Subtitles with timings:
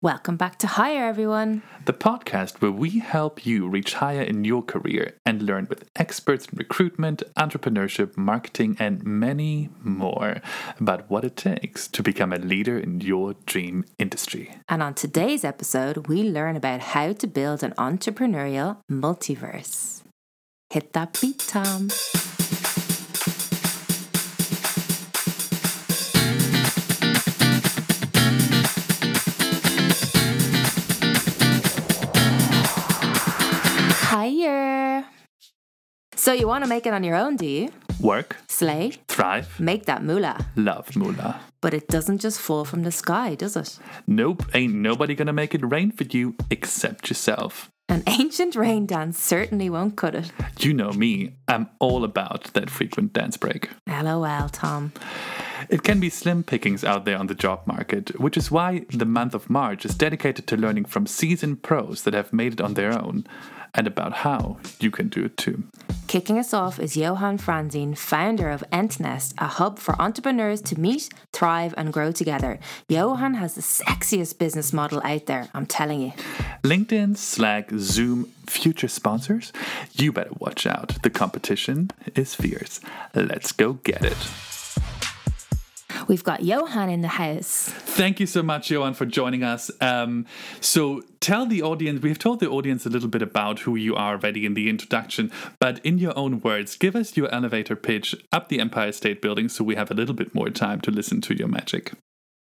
[0.00, 1.62] Welcome back to Hire, everyone.
[1.86, 6.46] The podcast where we help you reach higher in your career and learn with experts
[6.46, 10.40] in recruitment, entrepreneurship, marketing, and many more
[10.78, 14.54] about what it takes to become a leader in your dream industry.
[14.68, 20.02] And on today's episode, we learn about how to build an entrepreneurial multiverse.
[20.70, 21.88] Hit that beat, Tom.
[36.28, 37.72] So you want to make it on your own, do you?
[38.00, 40.44] Work, Slay, thrive, make that moolah.
[40.56, 41.40] love moolah.
[41.62, 43.78] But it doesn't just fall from the sky, does it?
[44.06, 47.70] Nope, ain't nobody gonna make it rain for you except yourself.
[47.88, 50.30] An ancient rain dance certainly won't cut it.
[50.58, 53.70] You know me, I'm all about that frequent dance break.
[53.86, 54.92] LOL, Tom.
[55.70, 59.06] It can be slim pickings out there on the job market, which is why the
[59.06, 62.74] month of March is dedicated to learning from seasoned pros that have made it on
[62.74, 63.24] their own
[63.74, 65.64] and about how you can do it too.
[66.06, 71.10] Kicking us off is Johan Franzin, founder of Entnest, a hub for entrepreneurs to meet,
[71.34, 72.58] thrive, and grow together.
[72.88, 76.12] Johan has the sexiest business model out there, I'm telling you.
[76.62, 79.52] LinkedIn, Slack, Zoom, future sponsors?
[79.92, 81.02] You better watch out.
[81.02, 82.80] The competition is fierce.
[83.14, 84.16] Let's go get it.
[86.08, 87.68] We've got Johan in the house.
[87.68, 89.70] Thank you so much, Johan, for joining us.
[89.82, 90.24] Um,
[90.58, 94.14] so, tell the audience, we've told the audience a little bit about who you are
[94.14, 98.48] already in the introduction, but in your own words, give us your elevator pitch up
[98.48, 101.34] the Empire State Building so we have a little bit more time to listen to
[101.34, 101.92] your magic.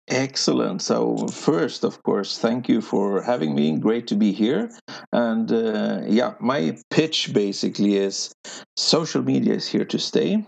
[0.09, 0.83] Excellent.
[0.83, 3.77] So, first, of course, thank you for having me.
[3.77, 4.71] Great to be here.
[5.11, 8.31] And uh, yeah, my pitch basically is
[8.75, 10.45] social media is here to stay,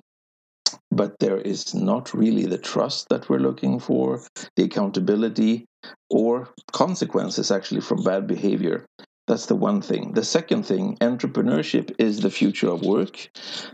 [0.92, 4.22] but there is not really the trust that we're looking for,
[4.56, 5.66] the accountability,
[6.10, 8.86] or consequences actually from bad behavior.
[9.28, 10.14] That's the one thing.
[10.14, 13.30] The second thing, entrepreneurship is the future of work.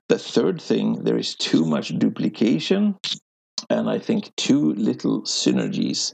[0.07, 2.95] The third thing, there is too much duplication
[3.69, 6.13] and I think too little synergies.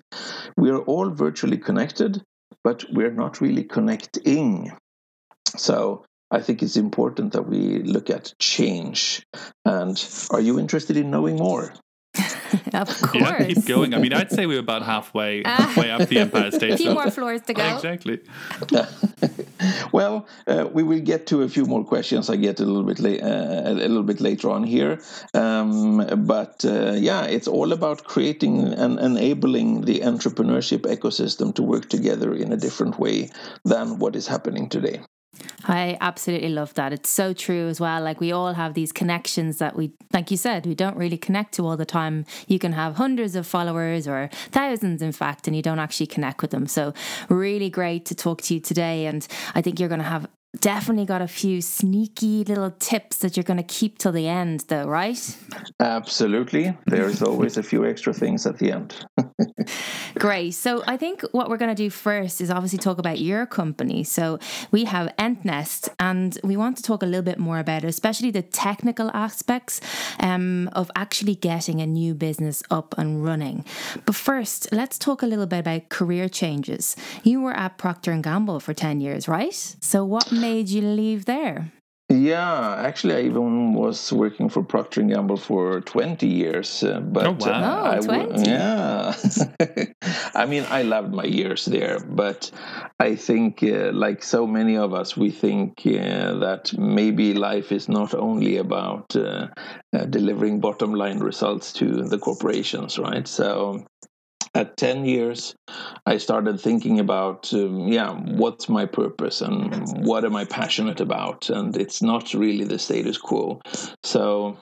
[0.55, 2.23] We are all virtually connected,
[2.63, 4.71] but we're not really connecting.
[5.57, 9.23] So I think it's important that we look at change.
[9.65, 9.95] And
[10.31, 11.73] are you interested in knowing more?
[12.73, 13.13] of course.
[13.13, 13.93] Yeah, keep going.
[13.93, 16.71] I mean, I'd say we're about halfway, halfway up the Empire State.
[16.71, 17.75] A few so- more floors to go.
[17.75, 18.19] Exactly.
[19.91, 22.31] well, uh, we will get to a few more questions.
[22.31, 25.01] I get a little bit la- uh, a little bit later on here,
[25.35, 31.89] um, but uh, yeah, it's all about creating and enabling the entrepreneurship ecosystem to work
[31.89, 33.29] together in a different way
[33.65, 34.99] than what is happening today.
[35.65, 36.93] I absolutely love that.
[36.93, 38.01] It's so true as well.
[38.01, 41.53] Like we all have these connections that we, like you said, we don't really connect
[41.55, 42.25] to all the time.
[42.47, 46.41] You can have hundreds of followers or thousands, in fact, and you don't actually connect
[46.41, 46.67] with them.
[46.67, 46.93] So,
[47.29, 49.05] really great to talk to you today.
[49.05, 50.27] And I think you're going to have
[50.59, 54.65] definitely got a few sneaky little tips that you're going to keep till the end,
[54.67, 55.37] though, right?
[55.79, 56.77] Absolutely.
[56.85, 59.05] There is always a few extra things at the end.
[60.19, 60.51] Great.
[60.51, 64.03] So I think what we're going to do first is obviously talk about your company.
[64.03, 64.37] So
[64.71, 68.29] we have Entnest, and we want to talk a little bit more about it, especially
[68.29, 69.81] the technical aspects
[70.19, 73.65] um, of actually getting a new business up and running.
[74.05, 76.95] But first, let's talk a little bit about career changes.
[77.23, 79.53] You were at Procter and Gamble for ten years, right?
[79.81, 81.71] So what made you leave there?
[82.09, 86.83] Yeah, actually, I even was working for Procter and Gamble for twenty years.
[86.83, 87.63] Uh, but Oh, wow.
[87.63, 88.49] uh, Oh, I w- 20.
[88.51, 89.15] yeah,
[90.41, 92.51] I mean, I loved my years there, but
[92.99, 97.87] I think, uh, like so many of us, we think uh, that maybe life is
[97.89, 99.47] not only about uh,
[99.95, 103.27] uh, delivering bottom line results to the corporations, right?
[103.27, 103.85] So
[104.55, 105.55] at 10 years
[106.05, 111.49] i started thinking about um, yeah what's my purpose and what am i passionate about?
[111.49, 113.61] And it's not really the status quo.
[114.03, 114.57] So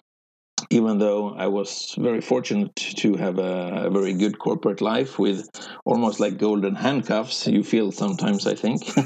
[0.70, 5.50] even though i was very fortunate to have a, a very good corporate life with
[5.86, 8.82] almost like golden handcuffs you feel sometimes i think.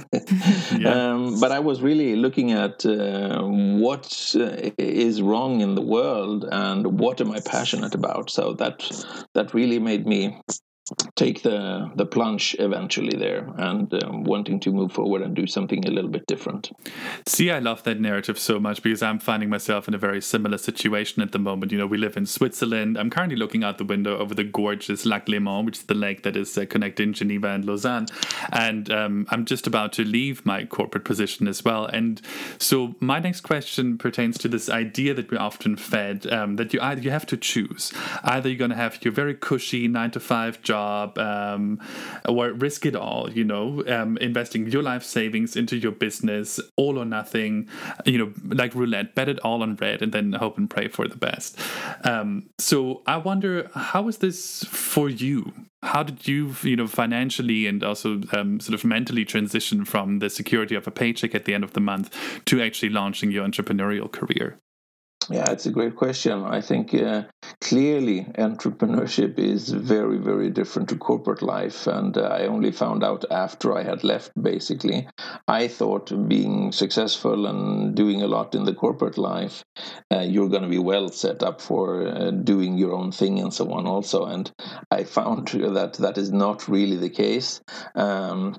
[0.78, 1.14] Yeah.
[1.14, 3.42] um, but i was really looking at uh,
[3.86, 8.30] what uh, is wrong in the world and what am i passionate about?
[8.30, 8.78] So that
[9.34, 10.22] that really made me
[11.16, 15.86] take the the plunge eventually there and um, wanting to move forward and do something
[15.88, 16.72] a little bit different.
[17.26, 20.60] See, I love that narrative so much because I'm finding myself in a very similar
[20.60, 21.72] situation at the moment.
[21.72, 22.98] You know, we live in Switzerland.
[22.98, 26.22] I'm currently looking out the window over the gorgeous Lac Léman, which is the lake
[26.22, 28.06] that is uh, connecting Geneva and Lausanne.
[28.52, 31.86] And um, I'm just about to leave my corporate position as well.
[31.86, 32.22] And
[32.60, 36.80] so my next question pertains to this idea that we're often fed um, that you
[36.82, 37.92] either you have to choose.
[38.24, 41.80] Either you're going to have your very cushy nine to five job job um,
[42.28, 46.96] or risk it all, you know, um, investing your life savings into your business, all
[46.98, 47.68] or nothing,
[48.06, 48.30] you know,
[48.62, 51.58] like roulette, bet it all on red and then hope and pray for the best.
[52.04, 52.30] Um,
[52.60, 55.54] so I wonder, how is this for you?
[55.84, 60.30] How did you, you know, financially and also um, sort of mentally transition from the
[60.30, 62.08] security of a paycheck at the end of the month
[62.46, 64.58] to actually launching your entrepreneurial career?
[65.30, 66.44] Yeah, it's a great question.
[66.44, 67.24] I think uh,
[67.60, 71.88] clearly entrepreneurship is very, very different to corporate life.
[71.88, 75.08] And uh, I only found out after I had left, basically.
[75.48, 79.64] I thought being successful and doing a lot in the corporate life,
[80.14, 83.54] uh, you're going to be well set up for uh, doing your own thing and
[83.54, 84.26] so on, also.
[84.26, 84.52] And
[84.92, 87.62] I found that that is not really the case.
[87.96, 88.58] Um,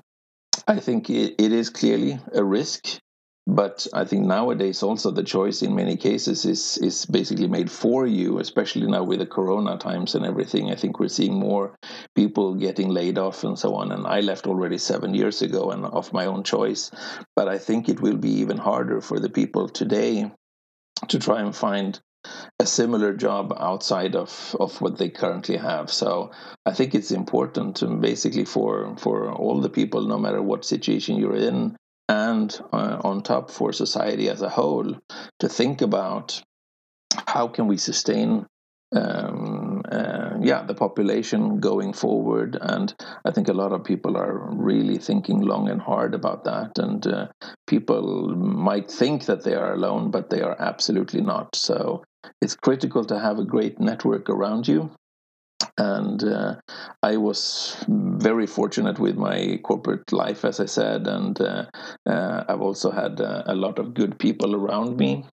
[0.67, 2.99] I think it, it is clearly a risk
[3.47, 8.05] but I think nowadays also the choice in many cases is is basically made for
[8.05, 10.69] you, especially now with the Corona times and everything.
[10.69, 11.73] I think we're seeing more
[12.13, 13.93] people getting laid off and so on.
[13.93, 16.91] And I left already seven years ago and of my own choice.
[17.37, 20.29] But I think it will be even harder for the people today
[21.07, 21.97] to try and find
[22.59, 25.89] a similar job outside of, of what they currently have.
[25.89, 26.31] So
[26.65, 31.15] I think it's important to basically for for all the people, no matter what situation
[31.15, 31.77] you're in,
[32.09, 34.95] and uh, on top for society as a whole
[35.39, 36.41] to think about
[37.27, 38.45] how can we sustain
[38.95, 42.57] um, uh, yeah the population going forward.
[42.59, 42.93] And
[43.25, 46.77] i think a lot of people are really thinking long and hard about that.
[46.77, 47.27] And uh,
[47.67, 51.55] people might think that they are alone but they are absolutely not.
[51.55, 52.03] So
[52.41, 54.91] it's critical to have a great network around you
[55.77, 56.55] and uh,
[57.03, 61.65] I was very fortunate with my corporate life, as I said, and uh,
[62.07, 65.25] uh, I've also had uh, a lot of good people around me,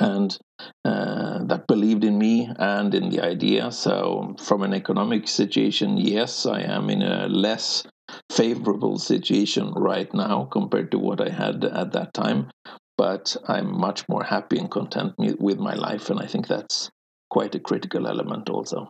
[0.00, 0.36] and
[0.84, 3.70] uh, that believed in me and in the idea.
[3.72, 7.84] So, from an economic situation, yes, I am in a less
[8.30, 12.50] favorable situation right now compared to what I had at that time,
[12.98, 16.90] but I'm much more happy and content with my life, and I think that's
[17.30, 18.88] quite a critical element also.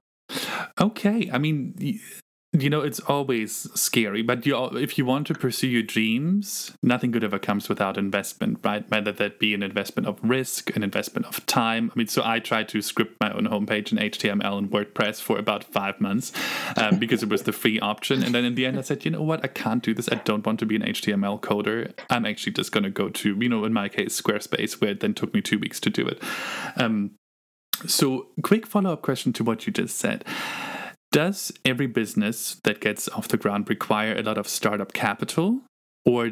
[0.81, 2.01] Okay, I mean,
[2.55, 7.11] you know, it's always scary, but you, if you want to pursue your dreams, nothing
[7.11, 8.89] good ever comes without investment, right?
[8.91, 11.91] Whether that be an investment of risk, an investment of time.
[11.95, 15.39] I mean, so I tried to script my own homepage in HTML and WordPress for
[15.39, 16.31] about five months
[16.77, 18.23] um, because it was the free option.
[18.23, 19.43] And then in the end, I said, you know what?
[19.43, 20.11] I can't do this.
[20.13, 21.95] I don't want to be an HTML coder.
[22.11, 25.01] I'm actually just going to go to, you know, in my case, Squarespace, where it
[25.01, 26.23] then took me two weeks to do it.
[26.77, 27.13] Um,
[27.87, 30.25] so, quick follow up question to what you just said.
[31.11, 35.61] Does every business that gets off the ground require a lot of startup capital?
[36.05, 36.31] Or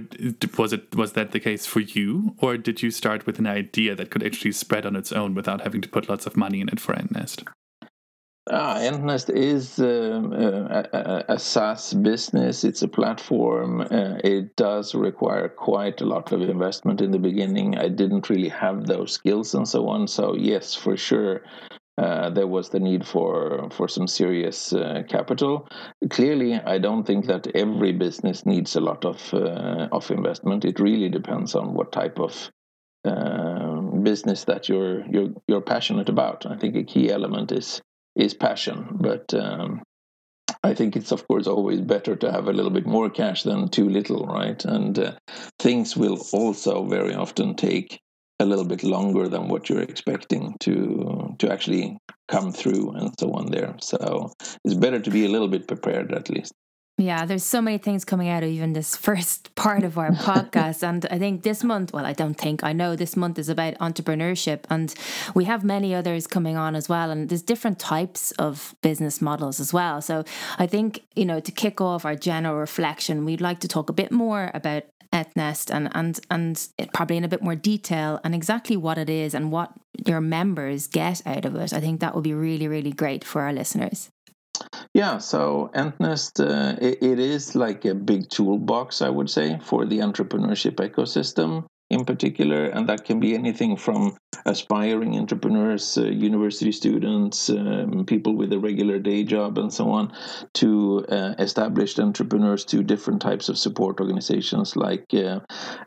[0.59, 2.35] was it was that the case for you?
[2.39, 5.61] Or did you start with an idea that could actually spread on its own without
[5.61, 7.47] having to put lots of money in it for EntNest?
[8.49, 12.65] Ah, EntNest is um, uh, a, a, SaaS business.
[12.65, 13.83] It's a platform.
[13.83, 17.77] Uh, it does require quite a lot of investment in the beginning.
[17.77, 20.09] I didn't really have those skills and so on.
[20.09, 21.43] So yes, for sure,
[21.99, 25.69] uh, there was the need for for some serious uh, capital.
[26.09, 30.65] Clearly, I don't think that every business needs a lot of uh, of investment.
[30.65, 32.51] It really depends on what type of
[33.05, 36.47] um, business that you're you're you're passionate about.
[36.47, 37.83] I think a key element is
[38.17, 38.97] is passion.
[39.01, 39.83] But um,
[40.62, 43.69] I think it's of course always better to have a little bit more cash than
[43.69, 44.62] too little, right?
[44.65, 45.12] And uh,
[45.58, 48.01] things will also very often take
[48.41, 53.32] a little bit longer than what you're expecting to to actually come through and so
[53.32, 53.77] on there.
[53.81, 54.32] So
[54.65, 56.53] it's better to be a little bit prepared at least.
[56.99, 60.87] Yeah, there's so many things coming out of even this first part of our podcast.
[60.87, 63.79] And I think this month, well, I don't think, I know this month is about
[63.79, 64.65] entrepreneurship.
[64.69, 64.94] And
[65.35, 67.11] we have many others coming on as well.
[67.11, 70.03] And there's different types of business models as well.
[70.03, 70.25] So
[70.59, 73.94] I think, you know, to kick off our general reflection, we'd like to talk a
[73.94, 74.82] bit more about
[75.13, 79.35] EntNest and and and probably in a bit more detail and exactly what it is
[79.35, 79.73] and what
[80.06, 81.73] your members get out of it.
[81.73, 84.11] I think that would be really really great for our listeners.
[84.94, 89.86] Yeah, so EntNest, uh, it, it is like a big toolbox, I would say, for
[89.86, 96.70] the entrepreneurship ecosystem in particular, and that can be anything from aspiring entrepreneurs, uh, university
[96.70, 100.12] students, um, people with a regular day job, and so on,
[100.55, 105.40] to uh, established entrepreneurs, to different types of support organizations like uh,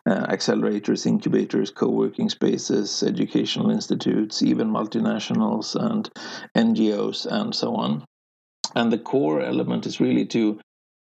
[0.05, 6.09] uh accelerators, incubators, co working spaces, educational institutes, even multinationals and
[6.55, 8.03] NGOs, and so on.
[8.75, 10.59] And the core element is really to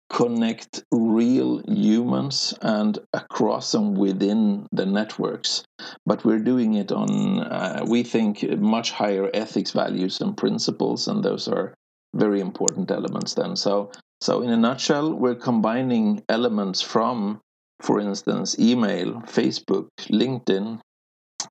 [0.09, 5.63] connect real humans and across and within the networks.
[6.05, 11.23] But we're doing it on, uh, we think, much higher ethics values and principles, and
[11.23, 11.73] those are
[12.15, 13.55] very important elements then.
[13.55, 17.39] So, so in a nutshell, we're combining elements from,
[17.81, 20.79] for instance, email, Facebook, LinkedIn,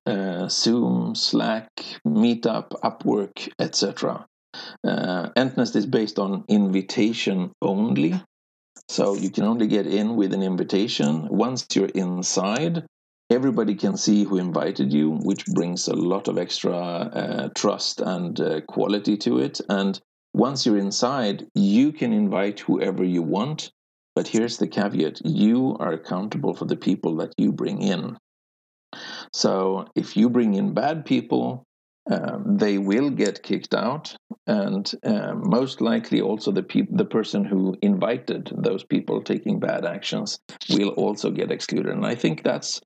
[0.05, 1.69] uh, Zoom, Slack,
[2.05, 4.25] Meetup, Upwork, etc.
[4.83, 8.21] Uh, Entnest is based on invitation only.
[8.87, 11.27] So you can only get in with an invitation.
[11.29, 12.85] Once you're inside,
[13.29, 18.39] everybody can see who invited you, which brings a lot of extra uh, trust and
[18.39, 19.61] uh, quality to it.
[19.69, 19.99] And
[20.33, 23.71] once you're inside, you can invite whoever you want.
[24.15, 28.17] But here's the caveat you are accountable for the people that you bring in.
[29.33, 31.63] So if you bring in bad people,
[32.09, 34.15] um, they will get kicked out,
[34.47, 39.85] and um, most likely also the pe- the person who invited those people taking bad
[39.85, 40.39] actions
[40.69, 41.93] will also get excluded.
[41.93, 42.81] And I think that's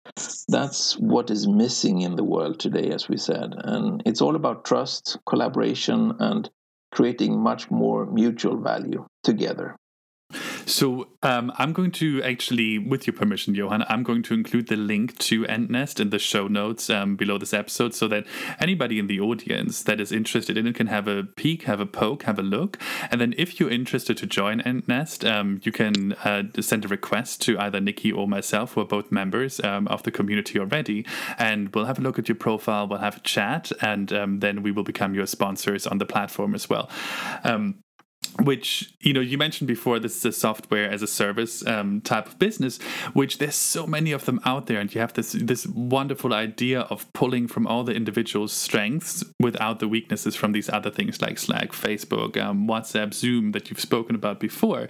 [0.50, 3.53] that's what is missing in the world today, as we said.
[3.58, 6.50] And it's all about trust, collaboration, and
[6.92, 9.77] creating much more mutual value together.
[10.65, 14.75] So um, I'm going to actually, with your permission, Johan, I'm going to include the
[14.75, 18.25] link to EntNest in the show notes um, below this episode so that
[18.60, 21.86] anybody in the audience that is interested in it can have a peek, have a
[21.86, 22.77] poke, have a look.
[23.12, 27.41] And then if you're interested to join EntNest, um, you can uh, send a request
[27.43, 31.05] to either Nikki or myself, who are both members um, of the community already.
[31.38, 34.63] And we'll have a look at your profile, we'll have a chat, and um, then
[34.63, 36.89] we will become your sponsors on the platform as well.
[37.43, 37.84] Um,
[38.41, 42.27] which you know you mentioned before this is a software as a service um, type
[42.27, 42.79] of business
[43.13, 44.79] which there's so many of them out there.
[44.79, 49.79] And you have this this wonderful idea of pulling from all the individual strengths without
[49.79, 54.15] the weaknesses from these other things like slack facebook um, whatsapp zoom that you've spoken
[54.15, 54.87] about before.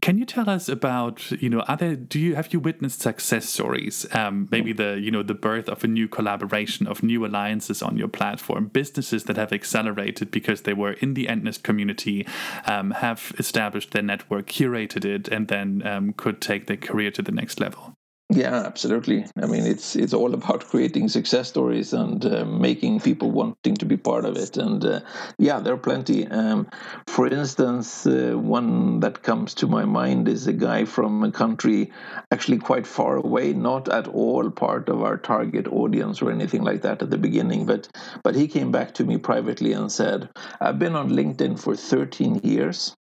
[0.00, 4.06] Can you tell us about you know other do you have you witnessed success stories?
[4.14, 7.96] Um, maybe the you know the birth of a new collaboration of new alliances on
[7.96, 12.26] your platform businesses that have accelerated because they were in the Entnest community
[12.68, 17.22] um, have established their network, curated it, and then um, could take their career to
[17.22, 17.94] the next level.
[18.30, 19.24] Yeah, absolutely.
[19.40, 23.86] I mean, it's it's all about creating success stories and uh, making people wanting to
[23.86, 24.58] be part of it.
[24.58, 25.00] And uh,
[25.38, 26.26] yeah, there are plenty.
[26.28, 26.66] Um,
[27.06, 31.90] for instance, uh, one that comes to my mind is a guy from a country
[32.30, 36.82] actually quite far away, not at all part of our target audience or anything like
[36.82, 37.64] that at the beginning.
[37.64, 37.88] But
[38.22, 40.28] but he came back to me privately and said,
[40.60, 42.94] "I've been on LinkedIn for 13 years."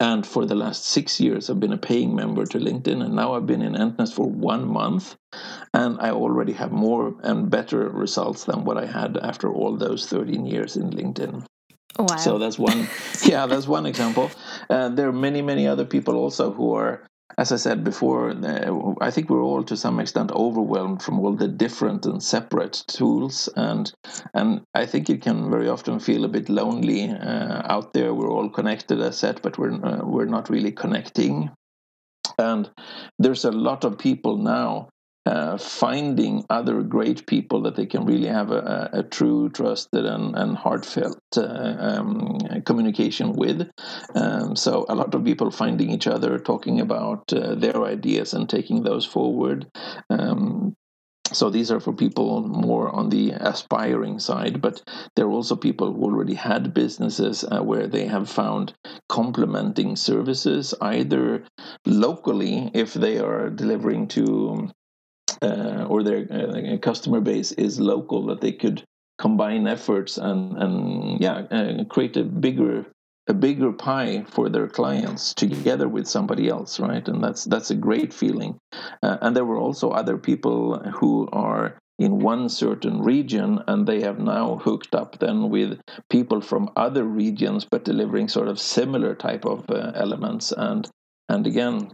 [0.00, 3.34] And for the last six years, I've been a paying member to LinkedIn, and now
[3.34, 5.14] I've been in Entnest for one month,
[5.74, 10.06] and I already have more and better results than what I had after all those
[10.06, 11.44] 13 years in LinkedIn.
[11.98, 12.16] Wow.
[12.16, 12.88] So that's one,
[13.24, 14.30] yeah, that's one example.
[14.70, 17.06] Uh, there are many, many other people also who are
[17.38, 21.34] as I said before, uh, I think we're all to some extent overwhelmed from all
[21.34, 23.92] the different and separate tools, and
[24.34, 28.14] and I think you can very often feel a bit lonely uh, out there.
[28.14, 31.50] We're all connected, as said, but we're uh, we're not really connecting.
[32.38, 32.70] And
[33.18, 34.88] there's a lot of people now
[35.26, 40.34] uh, finding other great people that they can really have a, a true, trusted, and,
[40.36, 43.68] and heartfelt uh, um, communication with.
[44.14, 48.48] Um, so, a lot of people finding each other, talking about uh, their ideas, and
[48.48, 49.66] taking those forward.
[50.08, 50.74] Um,
[51.32, 54.82] so these are for people more on the aspiring side, but
[55.14, 58.74] there are also people who already had businesses uh, where they have found
[59.08, 61.44] complementing services, either
[61.86, 64.70] locally if they are delivering to
[65.42, 68.82] uh, or their uh, customer base is local, that they could
[69.20, 72.86] combine efforts and and yeah uh, create a bigger
[73.28, 77.06] a bigger pie for their clients together with somebody else right?
[77.06, 78.58] And that's that's a great feeling.
[79.02, 84.00] Uh, and there were also other people who are in one certain region and they
[84.00, 85.78] have now hooked up then with
[86.08, 90.50] people from other regions but delivering sort of similar type of uh, elements.
[90.50, 90.88] And
[91.28, 91.92] and again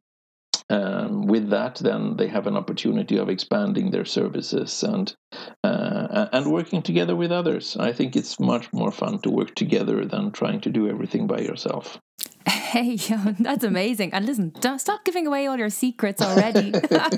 [0.68, 5.14] um, with that, then they have an opportunity of expanding their services and
[5.62, 7.76] uh, and working together with others.
[7.76, 11.38] I think it's much more fun to work together than trying to do everything by
[11.38, 12.00] yourself.
[12.46, 12.96] Hey,
[13.40, 14.12] that's amazing.
[14.12, 16.72] And listen, don't stop giving away all your secrets already.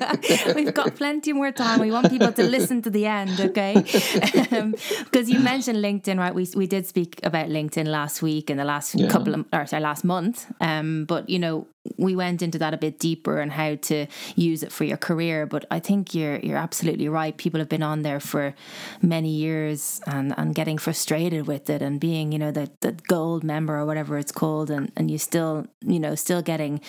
[0.54, 1.80] We've got plenty more time.
[1.80, 3.74] We want people to listen to the end, okay?
[3.74, 4.74] Because um,
[5.12, 6.34] you mentioned LinkedIn, right?
[6.34, 9.08] We, we did speak about LinkedIn last week and the last yeah.
[9.08, 10.50] couple of, or sorry, last month.
[10.60, 11.66] Um, but, you know,
[11.96, 15.46] we went into that a bit deeper and how to use it for your career.
[15.46, 17.36] But I think you're you're absolutely right.
[17.36, 18.54] People have been on there for
[19.02, 23.44] many years and, and getting frustrated with it and being, you know, the, the gold
[23.44, 26.80] member or whatever it's called and, and you still, you know, still getting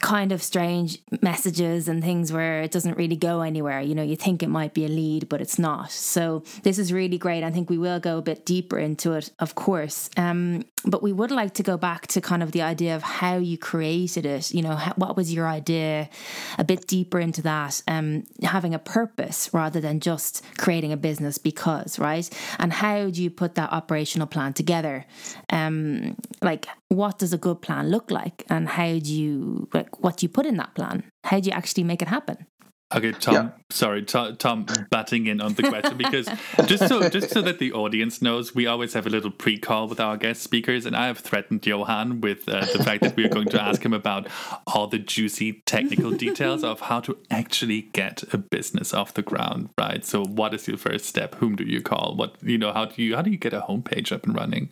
[0.00, 3.80] kind of strange messages and things where it doesn't really go anywhere.
[3.80, 5.90] You know, you think it might be a lead, but it's not.
[5.90, 7.42] So this is really great.
[7.42, 10.10] I think we will go a bit deeper into it, of course.
[10.16, 13.36] Um, but we would like to go back to kind of the idea of how
[13.36, 14.54] you created it.
[14.54, 16.08] You know, how, what was your idea?
[16.58, 21.38] A bit deeper into that, um, having a purpose rather than just creating a business
[21.38, 22.28] because, right?
[22.58, 25.04] And how do you put that operational plan together?
[25.50, 30.18] Um, like, what does a good plan look like, and how do you like what
[30.18, 31.04] do you put in that plan?
[31.24, 32.46] How do you actually make it happen?
[32.94, 33.34] Okay, Tom.
[33.34, 33.50] Yeah.
[33.68, 36.28] Sorry, Tom, Tom, batting in on the question because
[36.66, 39.98] just so just so that the audience knows, we always have a little pre-call with
[39.98, 43.28] our guest speakers, and I have threatened Johan with uh, the fact that we are
[43.28, 44.28] going to ask him about
[44.68, 49.70] all the juicy technical details of how to actually get a business off the ground.
[49.76, 50.04] Right.
[50.04, 51.34] So, what is your first step?
[51.36, 52.14] Whom do you call?
[52.14, 52.72] What you know?
[52.72, 54.70] How do you how do you get a homepage up and running?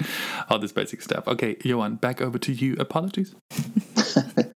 [0.48, 1.26] All this basic stuff.
[1.26, 2.76] Okay, Johan, back over to you.
[2.78, 3.34] Apologies.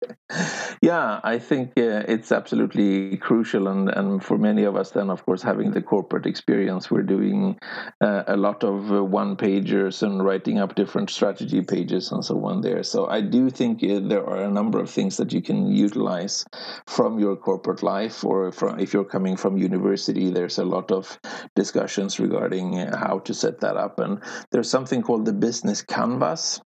[0.83, 5.25] yeah, I think uh, it's absolutely crucial, and, and for many of us, then of
[5.25, 7.59] course, having the corporate experience, we're doing
[8.01, 12.45] uh, a lot of uh, one pagers and writing up different strategy pages and so
[12.45, 12.83] on there.
[12.83, 16.45] So I do think uh, there are a number of things that you can utilize
[16.87, 21.19] from your corporate life, or from, if you're coming from university, there's a lot of
[21.57, 24.21] discussions regarding how to set that up, and
[24.51, 26.61] there's something called the business canvas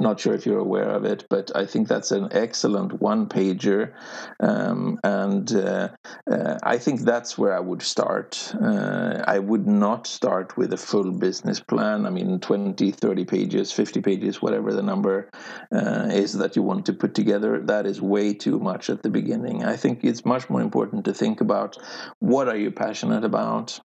[0.00, 3.92] not sure if you're aware of it, but I think that's an excellent one pager.
[4.40, 5.88] Um, and uh,
[6.30, 8.54] uh, I think that's where I would start.
[8.60, 12.06] Uh, I would not start with a full business plan.
[12.06, 15.30] I mean, 20, 30 pages, 50 pages, whatever the number
[15.72, 19.10] uh, is that you want to put together, that is way too much at the
[19.10, 19.64] beginning.
[19.64, 21.76] I think it's much more important to think about
[22.20, 23.80] what are you passionate about?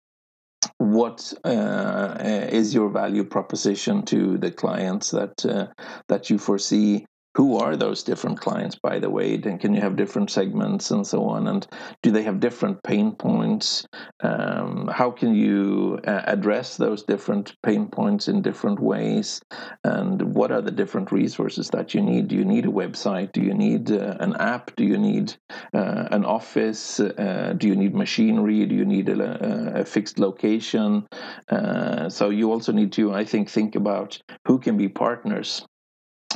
[0.83, 5.67] What uh, is your value proposition to the clients that uh,
[6.09, 9.35] that you foresee who are those different clients by the way?
[9.35, 11.47] And can you have different segments and so on?
[11.49, 11.67] And
[12.03, 13.87] do they have different pain points?
[14.21, 19.41] Um, how can you uh, address those different pain points in different ways?
[19.85, 22.29] And what are the different resources that you need?
[22.29, 23.33] Do you need a website?
[23.33, 24.77] Do you need uh, an app?
[24.77, 25.35] Do you need
[25.75, 27.01] uh, an office?
[27.01, 28.67] Uh, do you need machinery?
[28.67, 31.07] Do you need a, a fixed location?
[31.49, 35.67] Uh, so you also need to i think think about who can be partners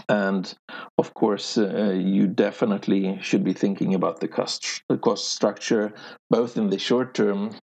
[0.08, 0.54] and
[0.98, 5.92] of course, uh, you definitely should be thinking about the cost, the cost structure,
[6.30, 7.56] both in the short term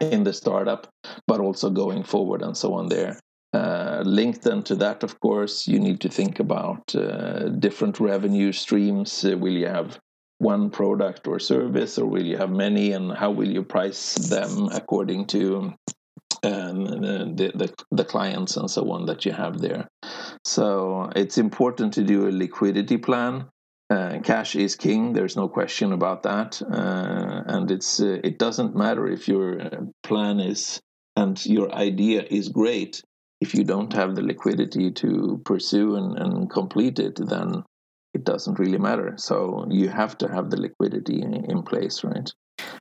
[0.00, 0.88] in the startup,
[1.26, 3.18] but also going forward and so on there.
[3.52, 8.50] Uh, linked then to that, of course, you need to think about uh, different revenue
[8.50, 9.24] streams.
[9.24, 9.98] Uh, will you have
[10.38, 14.68] one product or service, or will you have many, and how will you price them
[14.72, 15.72] according to
[16.42, 19.86] um, the, the, the clients and so on that you have there.
[20.44, 23.46] So it's important to do a liquidity plan.
[23.90, 25.12] Uh, cash is king.
[25.12, 29.80] There's no question about that, uh, and it's uh, it doesn't matter if your uh,
[30.02, 30.80] plan is
[31.14, 33.02] and your idea is great.
[33.40, 37.64] If you don't have the liquidity to pursue and, and complete it, then
[38.14, 39.14] it doesn't really matter.
[39.18, 42.30] So you have to have the liquidity in, in place, right?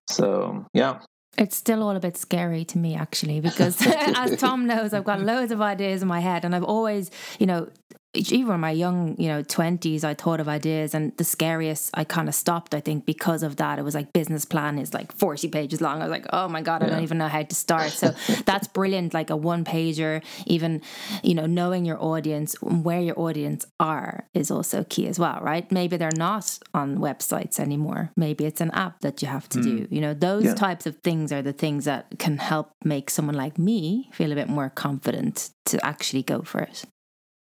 [0.10, 1.00] So yeah,
[1.38, 5.22] it's still all a bit scary to me, actually, because as Tom knows, I've got
[5.22, 7.70] loads of ideas in my head, and I've always, you know,
[8.14, 12.04] even in my young, you know, 20s, I thought of ideas and the scariest, I
[12.04, 13.80] kind of stopped, I think, because of that.
[13.80, 16.02] It was like business plan is like 40 pages long.
[16.02, 16.94] I was like, oh my God, I yeah.
[16.94, 17.92] don't even know how to start.
[17.92, 18.14] So
[18.46, 19.14] that's brilliant.
[19.14, 20.82] Like a one pager, even,
[21.24, 25.72] you know, knowing your audience, where your audience are is also key as well, right?
[25.72, 28.12] Maybe they're not on websites anymore.
[28.18, 29.64] Maybe it's an app that you have to mm.
[29.64, 29.88] do.
[29.90, 30.56] You know, those yeah.
[30.56, 34.36] types of things are the things that can help make someone like me feel a
[34.36, 36.84] bit more confident to actually go for it.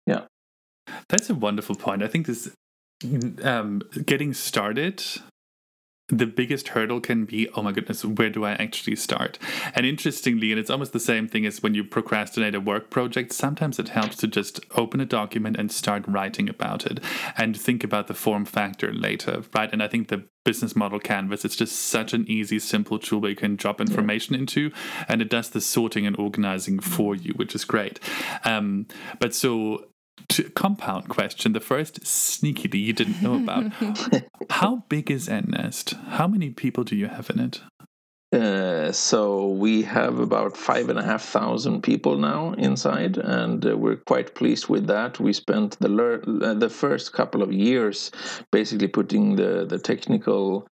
[0.07, 0.25] Yeah.
[1.09, 2.03] That's a wonderful point.
[2.03, 2.51] I think this
[3.43, 5.03] um, getting started
[6.11, 9.39] the biggest hurdle can be oh my goodness where do i actually start
[9.73, 13.31] and interestingly and it's almost the same thing as when you procrastinate a work project
[13.31, 16.99] sometimes it helps to just open a document and start writing about it
[17.37, 21.45] and think about the form factor later right and i think the business model canvas
[21.45, 24.41] it's just such an easy simple tool where you can drop information yeah.
[24.41, 24.71] into
[25.07, 27.99] and it does the sorting and organizing for you which is great
[28.43, 28.85] um,
[29.19, 29.85] but so
[30.55, 33.71] compound question, the first sneakily you didn't know about.
[34.49, 35.93] How big is Entnest?
[36.09, 37.61] How many people do you have in it?
[38.33, 43.75] Uh, so we have about five and a half thousand people now inside, and uh,
[43.75, 45.19] we're quite pleased with that.
[45.19, 48.09] We spent the lear- uh, the first couple of years
[48.49, 50.65] basically putting the the technical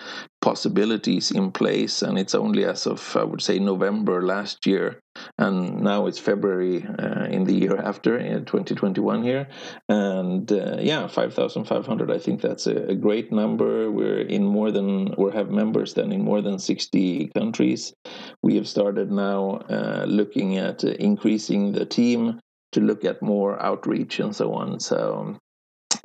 [0.51, 5.03] possibilities in place, and it's only as of I would say November last year
[5.39, 9.49] and now it's February uh, in the year after in 2021 here,
[9.89, 12.11] and uh, yeah, 5,500.
[12.11, 13.91] I think that's a, a, great number.
[13.91, 17.95] We're in more than we have members then in more than 60 countries.
[18.43, 22.41] We have started now uh, looking at increasing the team
[22.73, 24.81] to look at more outreach and so on.
[24.81, 25.37] So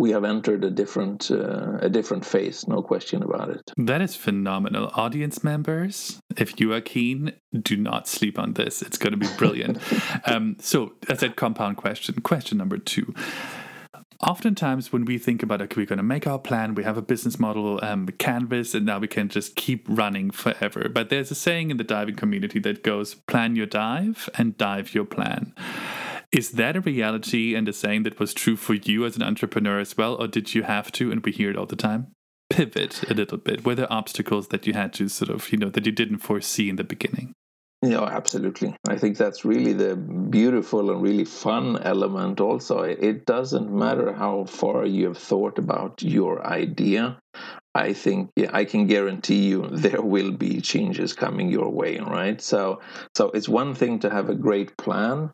[0.02, 3.62] we have entered a different uh, a different phase no question about it.
[3.78, 4.90] That is phenomenal.
[4.96, 8.82] Audience members if you are keen do not sleep on this.
[8.82, 9.78] It's going to be brilliant.
[10.26, 12.22] Um, so as a compound question.
[12.22, 13.14] Question number two.
[14.22, 17.02] Oftentimes when we think about okay we're going to make our plan we have a
[17.02, 20.90] business model um, canvas and now we can just keep running forever.
[20.90, 24.94] But there's a saying in the diving community that goes plan your dive and dive
[24.96, 25.54] your plan
[26.32, 29.80] is that a reality and a saying that was true for you as an entrepreneur
[29.80, 32.08] as well, or did you have to, and we hear it all the time,
[32.50, 33.66] pivot a little bit?
[33.66, 36.70] Were there obstacles that you had to sort of, you know, that you didn't foresee
[36.70, 37.34] in the beginning?
[37.84, 38.76] Yeah, absolutely.
[38.88, 42.82] I think that's really the beautiful and really fun element also.
[42.84, 47.18] It doesn't matter how far you have thought about your idea.
[47.74, 52.40] I think yeah, I can guarantee you there will be changes coming your way, right?
[52.40, 52.82] So
[53.16, 55.32] so it's one thing to have a great plan,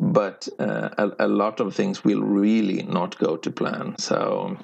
[0.00, 3.94] but uh, a, a, lot of things will really not go to plan.
[3.98, 4.56] So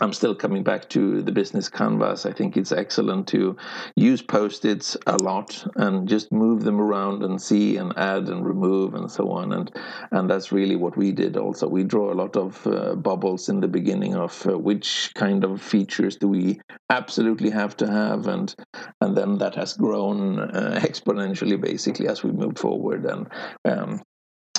[0.00, 2.24] I'm still coming back to the business canvas.
[2.24, 3.56] I think it's excellent to
[3.96, 8.94] use post-its a lot and just move them around and see and add and remove
[8.94, 9.52] and so on.
[9.52, 9.72] And
[10.12, 11.36] and that's really what we did.
[11.36, 15.42] Also, we draw a lot of uh, bubbles in the beginning of uh, which kind
[15.42, 18.54] of features do we absolutely have to have, and
[19.00, 23.04] and then that has grown uh, exponentially basically as we moved forward.
[23.04, 23.26] And
[23.64, 24.02] um,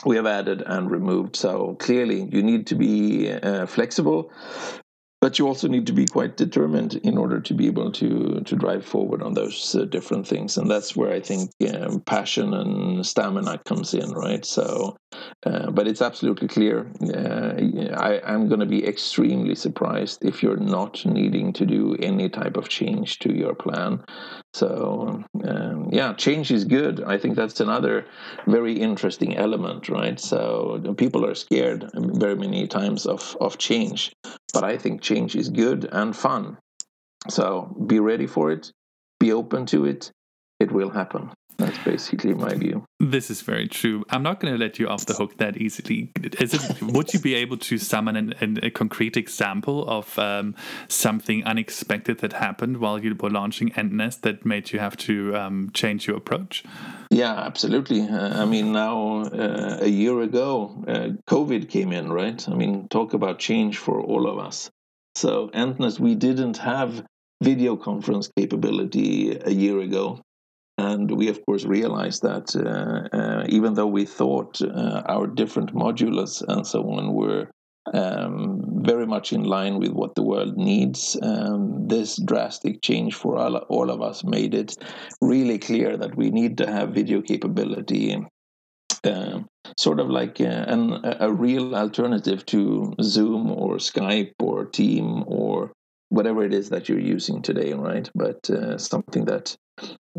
[0.05, 1.35] we have added and removed.
[1.35, 4.31] So clearly, you need to be uh, flexible
[5.21, 8.55] but you also need to be quite determined in order to be able to to
[8.55, 10.57] drive forward on those uh, different things.
[10.57, 14.45] And that's where i think um, passion and stamina comes in right?
[14.45, 14.97] So
[15.45, 17.53] uh, but it's absolutely clear uh,
[17.97, 22.57] I, i'm going to be extremely surprised if you're not needing to do any type
[22.57, 24.03] of change to your plan
[24.53, 28.05] so um, yeah change is good i think that's another
[28.47, 34.11] very interesting element right so people are scared very many times of of change
[34.53, 36.57] but I think change is good and fun.
[37.29, 38.71] So be ready for it,
[39.19, 40.11] be open to it,
[40.59, 41.31] it will happen.
[41.69, 42.83] That's basically my view.
[42.99, 44.03] This is very true.
[44.09, 46.11] I'm not going to let you off the hook that easily.
[46.39, 46.81] Is it?
[46.81, 50.55] would you be able to summon an, an, a concrete example of um,
[50.87, 55.69] something unexpected that happened while you were launching EntNest that made you have to um,
[55.75, 56.63] change your approach?
[57.11, 58.01] Yeah, absolutely.
[58.01, 62.49] Uh, I mean, now uh, a year ago, uh, COVID came in, right?
[62.49, 64.71] I mean, talk about change for all of us.
[65.13, 67.05] So, EntNest, we didn't have
[67.43, 70.19] video conference capability a year ago
[70.79, 75.73] and we, of course, realized that uh, uh, even though we thought uh, our different
[75.75, 77.51] modules and so on were
[77.93, 83.37] um, very much in line with what the world needs, um, this drastic change for
[83.37, 84.77] all, all of us made it
[85.21, 88.15] really clear that we need to have video capability.
[89.03, 95.23] Um, sort of like a, an, a real alternative to Zoom or Skype or Team
[95.27, 95.71] or
[96.09, 98.09] whatever it is that you're using today, right?
[98.15, 99.55] But uh, something that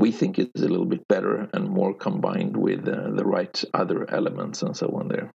[0.00, 4.10] we think is a little bit better and more combined with uh, the right other
[4.10, 5.30] elements and so on there.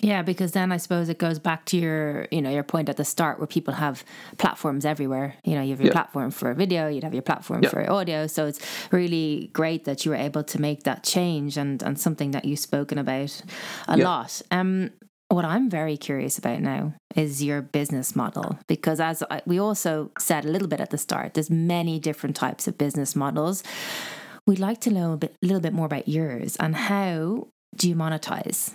[0.00, 2.96] Yeah, because then I suppose it goes back to your, you know, your point at
[2.96, 4.04] the start where people have
[4.36, 5.36] platforms everywhere.
[5.42, 5.92] You know, you have your yeah.
[5.92, 7.70] platform for video, you'd have your platform yeah.
[7.70, 8.26] for audio.
[8.26, 12.32] So it's really great that you were able to make that change and and something
[12.32, 13.42] that you've spoken about
[13.88, 14.04] a yeah.
[14.04, 14.42] lot.
[14.50, 14.90] Um,
[15.28, 20.12] what I'm very curious about now is your business model because as I, we also
[20.18, 23.62] said a little bit at the start, there's many different types of business models.
[24.46, 27.88] We'd like to know a bit, a little bit more about yours and how do
[27.88, 28.74] you monetize?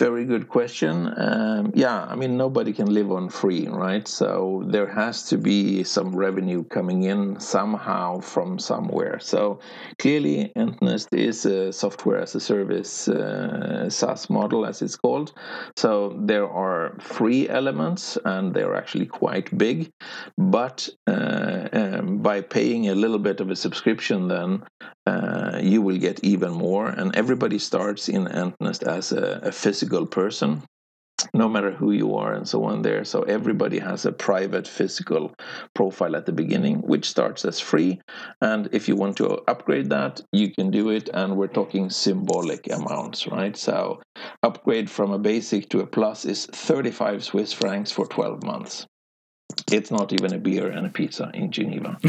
[0.00, 1.12] Very good question.
[1.18, 4.08] Um, yeah, I mean, nobody can live on free, right?
[4.08, 9.18] So there has to be some revenue coming in somehow from somewhere.
[9.20, 9.60] So
[9.98, 15.34] clearly, EntNest is a software as a service uh, SaaS model, as it's called.
[15.76, 19.90] So there are free elements, and they're actually quite big.
[20.38, 24.62] But uh, um, by paying a little bit of a subscription, then
[25.06, 26.88] uh, you will get even more.
[26.88, 30.62] And everybody starts in EntNest as a, a physical person
[31.34, 33.04] no matter who you are and so on there.
[33.04, 35.32] So everybody has a private physical
[35.74, 38.00] profile at the beginning which starts as free.
[38.40, 41.10] And if you want to upgrade that you can do it.
[41.12, 43.56] And we're talking symbolic amounts right?
[43.56, 44.00] So
[44.42, 48.86] upgrade from a basic to a plus is 35 swiss francs for 12 months
[49.72, 51.98] it's not even a beer and a pizza in Geneva.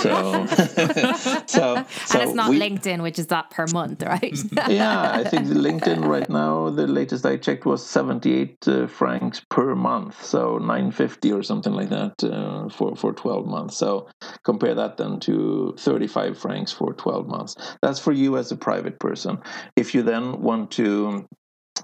[0.00, 0.46] so,
[1.46, 1.86] so, and
[2.22, 4.36] it's not we, LinkedIn, which is that per month, right?
[4.68, 9.42] yeah, I think the LinkedIn right now, the latest I checked was 78 uh, francs
[9.50, 13.76] per month, so 950 or something like that uh, for for 12 months.
[13.76, 14.08] So
[14.44, 17.56] compare that then to 35 francs for 12 months.
[17.82, 19.38] That's for you as a private person.
[19.76, 21.26] If you then want to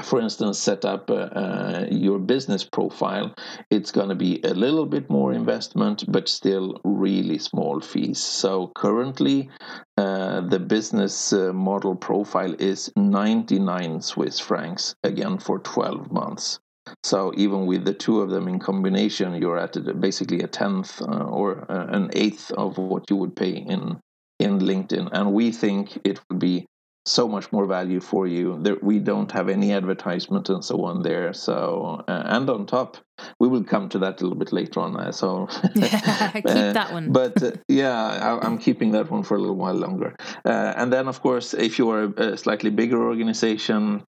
[0.05, 3.35] for instance, set up uh, uh, your business profile,
[3.71, 8.19] it's going to be a little bit more investment, but still really small fees.
[8.19, 9.51] So currently,
[9.97, 16.61] uh, the business uh, model profile is 99 Swiss francs, again for 12 months.
[17.05, 21.25] So even with the two of them in combination, you're at basically a tenth uh,
[21.25, 24.01] or uh, an eighth of what you would pay in
[24.39, 25.09] in LinkedIn.
[25.13, 26.67] And we think it would be
[27.05, 28.59] so much more value for you.
[28.61, 31.33] There, we don't have any advertisement and so on there.
[31.33, 32.97] So uh, and on top,
[33.41, 34.97] we will come to that a little bit later on.
[34.97, 37.13] Uh, so keep uh, that one.
[37.13, 40.15] but uh, yeah, I, am keeping that one for a little while longer.
[40.45, 44.05] Uh, and then, of course, if you are a slightly bigger organization.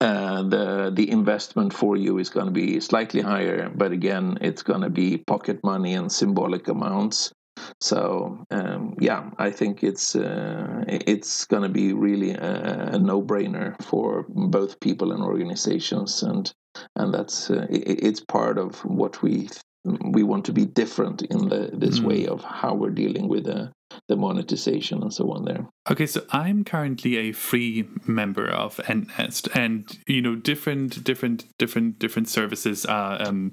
[0.00, 4.62] Uh, the the investment for you is going to be slightly higher, but again, it's
[4.62, 7.32] going to be pocket money and symbolic amounts.
[7.80, 13.80] So um, yeah, I think it's uh, it's going to be really a, a, no-brainer
[13.82, 16.52] for both people and organizations, and
[16.96, 19.48] and that's uh, it, it's part of what we
[19.84, 22.04] we want to be different in the, this mm.
[22.04, 23.70] way of how we're dealing with the,
[24.08, 25.68] the monetization and so on there.
[25.90, 31.98] Okay, so I'm currently a free member of Entnest, and you know different different different
[31.98, 33.20] different services are.
[33.22, 33.52] Um,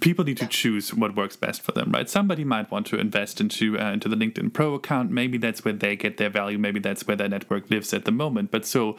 [0.00, 2.08] people need to choose what works best for them, right?
[2.08, 5.10] Somebody might want to invest into uh, into the LinkedIn Pro account.
[5.10, 6.58] Maybe that's where they get their value.
[6.58, 8.50] Maybe that's where their network lives at the moment.
[8.50, 8.96] But so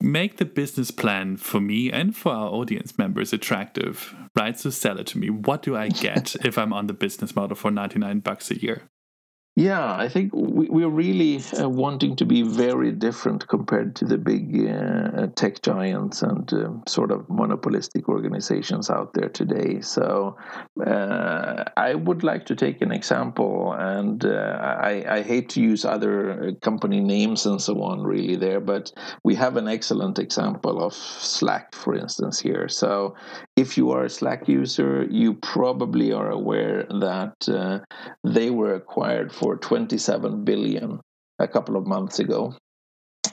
[0.00, 4.58] make the business plan for me and for our audience members attractive, right?
[4.58, 5.30] So sell it to me.
[5.30, 8.82] What do I get if I'm on the business model for 99 bucks a year?
[9.58, 14.18] Yeah, I think we, are really uh, wanting to be very different compared to the
[14.18, 19.80] big uh, tech giants and uh, sort of monopolistic organizations out there today.
[19.80, 20.36] So
[20.86, 25.86] uh, I would like to take an example, and uh, I, I, hate to use
[25.86, 28.92] other company names and so on, really, there, but
[29.24, 32.68] we have an excellent example of Slack, for instance, here.
[32.68, 33.14] So
[33.56, 37.78] if you are a Slack user, you probably are aware that uh,
[38.22, 40.98] they were acquired for for 27 billion
[41.38, 42.52] a couple of months ago.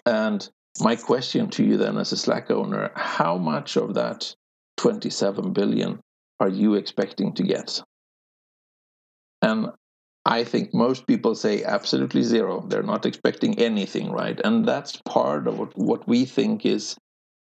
[0.06, 0.48] And
[0.80, 4.36] my question to you then as a Slack owner, how much of that
[4.78, 6.00] 27 billion
[6.40, 7.82] are you expecting to get?
[9.42, 9.70] And
[10.24, 12.64] I think most people say absolutely zero.
[12.68, 14.40] They're not expecting anything, right?
[14.44, 16.96] And that's part of what, we think is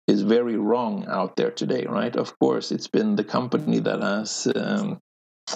[0.09, 2.17] is very wrong out there today, right?
[2.17, 4.99] Of course, it's been the company that has um,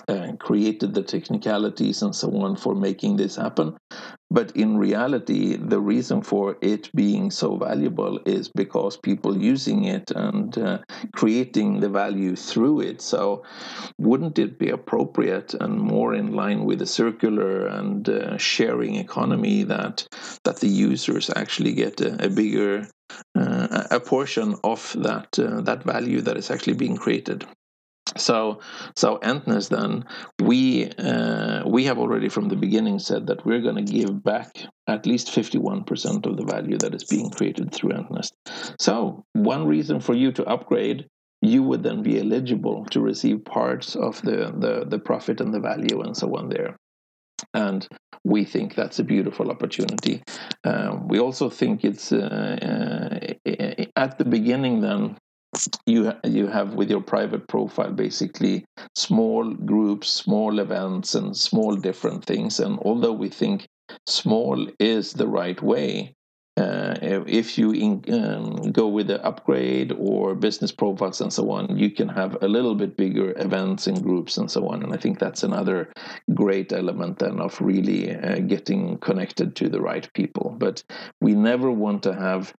[0.08, 3.76] uh, created the technicalities and so on for making this happen.
[4.30, 10.10] But in reality, the reason for it being so valuable is because people using it
[10.10, 10.78] and uh,
[11.14, 13.02] creating the value through it.
[13.02, 13.42] So,
[13.98, 19.64] wouldn't it be appropriate and more in line with the circular and uh, sharing economy
[19.64, 20.06] that
[20.44, 22.88] that the users actually get a, a bigger
[23.34, 27.44] uh, a portion of that uh, that value that is actually being created?
[28.16, 28.60] So,
[28.96, 30.04] so Entnest then
[30.40, 34.48] we uh, we have already from the beginning said that we're going to give back
[34.86, 38.32] at least fifty one percent of the value that is being created through Entnest.
[38.78, 41.06] So, one reason for you to upgrade,
[41.40, 45.60] you would then be eligible to receive parts of the the, the profit and the
[45.60, 46.76] value and so on there.
[47.54, 47.86] And
[48.24, 50.22] we think that's a beautiful opportunity.
[50.64, 52.22] Um, we also think it's uh,
[52.62, 55.16] uh, at the beginning then
[55.86, 62.24] you you have with your private profile basically small groups small events and small different
[62.24, 63.66] things and although we think
[64.06, 66.14] small is the right way
[66.58, 66.94] uh,
[67.26, 71.90] if you in, um, go with the upgrade or business profiles and so on, you
[71.90, 74.82] can have a little bit bigger events and groups and so on.
[74.82, 75.90] And I think that's another
[76.34, 80.54] great element then of really uh, getting connected to the right people.
[80.58, 80.84] But
[81.22, 82.52] we never want to have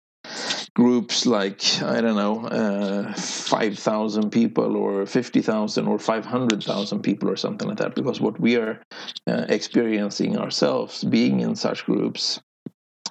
[0.74, 6.62] groups like I don't know, uh, five thousand people or fifty thousand or five hundred
[6.62, 7.94] thousand people or something like that.
[7.94, 8.80] Because what we are
[9.26, 12.40] uh, experiencing ourselves, being in such groups,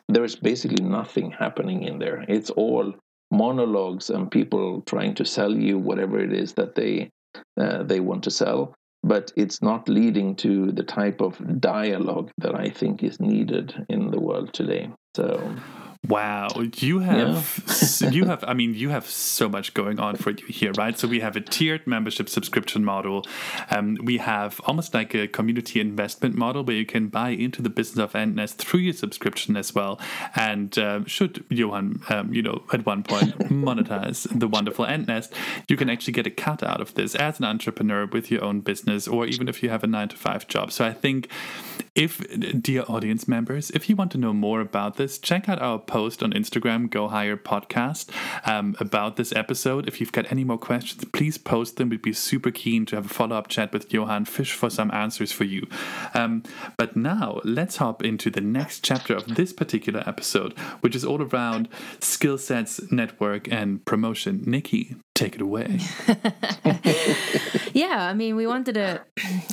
[0.08, 2.26] there is basically nothing happening in there.
[2.28, 2.93] It's all
[3.32, 7.10] monologues and people trying to sell you whatever it is that they
[7.58, 8.74] uh, they want to sell.
[9.04, 14.12] But it's not leading to the type of dialogue that I think is needed in
[14.12, 14.91] the world today.
[15.15, 15.56] So
[16.08, 18.10] Wow, you have yeah.
[18.10, 20.98] you have I mean you have so much going on for you here, right?
[20.98, 23.24] So we have a tiered membership subscription model.
[23.70, 27.70] Um, we have almost like a community investment model where you can buy into the
[27.70, 30.00] business of Entnest through your subscription as well.
[30.36, 35.32] And uh, should Johan, um, you know, at one point monetize the wonderful Entnest,
[35.68, 38.62] you can actually get a cut out of this as an entrepreneur with your own
[38.62, 40.72] business, or even if you have a nine to five job.
[40.72, 41.30] So I think
[41.94, 42.24] if
[42.62, 46.23] dear audience members, if you want to know more about this, check out our post
[46.23, 48.10] on Instagram, Go Higher Podcast,
[48.47, 49.89] um, about this episode.
[49.89, 51.89] If you've got any more questions, please post them.
[51.89, 54.89] We'd be super keen to have a follow up chat with Johan, fish for some
[54.91, 55.67] answers for you.
[56.13, 56.43] Um,
[56.77, 61.21] but now let's hop into the next chapter of this particular episode, which is all
[61.21, 61.67] around
[61.99, 64.43] skill sets, network, and promotion.
[64.47, 65.80] Nikki, take it away.
[67.73, 69.01] yeah, I mean, we wanted to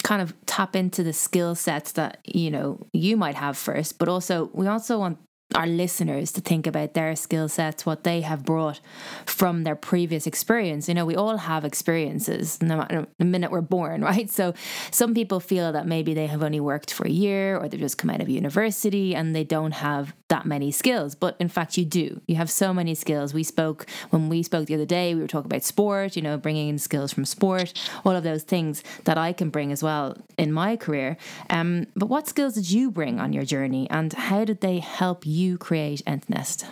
[0.04, 4.08] kind of tap into the skill sets that you know you might have first, but
[4.08, 5.18] also we also want
[5.54, 8.80] our listeners to think about their skill sets, what they have brought
[9.24, 10.88] from their previous experience.
[10.88, 14.30] You know, we all have experiences no matter the minute we're born, right?
[14.30, 14.52] So
[14.90, 17.98] some people feel that maybe they have only worked for a year or they've just
[17.98, 21.14] come out of university and they don't have that many skills.
[21.14, 22.20] But in fact, you do.
[22.26, 23.34] You have so many skills.
[23.34, 26.36] We spoke, when we spoke the other day, we were talking about sport, you know,
[26.36, 27.72] bringing in skills from sport,
[28.04, 31.16] all of those things that I can bring as well in my career.
[31.50, 35.26] Um, but what skills did you bring on your journey and how did they help
[35.26, 35.58] you?
[35.58, 36.64] create Entnest?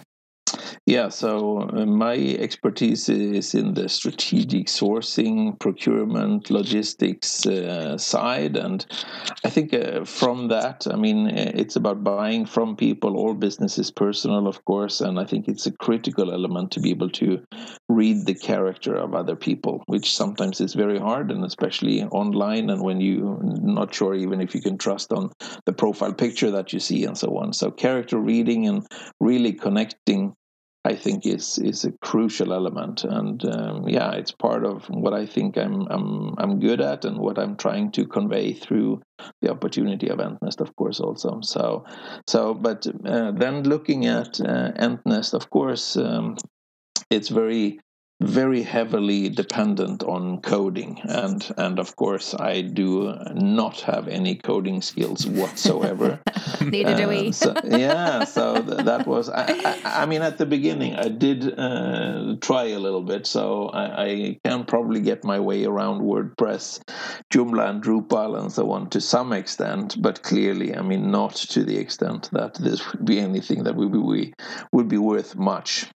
[0.87, 8.57] Yeah, so uh, my expertise is in the strategic sourcing, procurement, logistics uh, side.
[8.57, 8.87] And
[9.45, 13.17] I think uh, from that, I mean, uh, it's about buying from people.
[13.17, 15.01] All business is personal, of course.
[15.01, 17.45] And I think it's a critical element to be able to
[17.89, 22.71] read the character of other people, which sometimes is very hard, and especially online.
[22.71, 25.33] And when you're not sure even if you can trust on
[25.65, 27.53] the profile picture that you see and so on.
[27.53, 28.87] So, character reading and
[29.21, 30.35] really connecting
[30.87, 35.27] I think is is a crucial element, and um, yeah, it's part of what I
[35.27, 39.03] think I'm I'm I'm good at, and what I'm trying to convey through
[39.43, 41.41] the opportunity of Entnest, of course, also.
[41.43, 41.85] So,
[42.29, 46.37] so, but uh, then looking at uh, Entnest, of course, um,
[47.11, 47.81] it's very
[48.21, 54.81] very heavily dependent on coding and and of course I do not have any coding
[54.81, 56.21] skills whatsoever.
[56.63, 57.33] Neither uh, do we.
[57.33, 59.45] so, yeah, so th- that was I,
[59.85, 64.05] I, I, mean at the beginning I did uh, try a little bit, so I,
[64.05, 66.81] I, can probably get my way around WordPress,
[67.33, 71.65] Joomla, and Drupal and so on to some extent, but clearly I mean not to
[71.65, 74.33] the extent that this would be anything that would be
[74.73, 75.87] would be worth much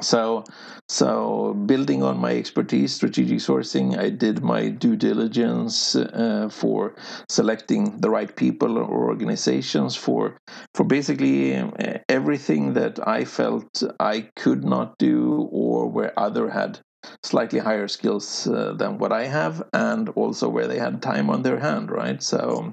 [0.00, 0.44] so
[0.88, 6.94] so building on my expertise strategic sourcing i did my due diligence uh, for
[7.28, 10.38] selecting the right people or organizations for
[10.74, 16.78] for basically uh, everything that i felt i could not do or where other had
[17.22, 21.42] slightly higher skills uh, than what i have and also where they had time on
[21.42, 22.22] their hand right?
[22.22, 22.72] So